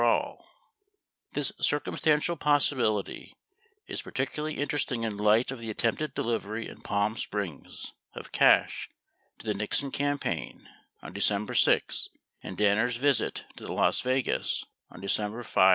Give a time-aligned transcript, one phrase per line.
[0.01, 3.35] 958 This circumstantial possibility
[3.85, 8.89] is particularly interesting in light of the attempted delivery in Palm Springs of cash
[9.37, 10.63] to the Nixon cam paign
[11.03, 12.09] on December 6
[12.41, 15.69] and Danner's visit to Las Yegas on Decem ber 5 8.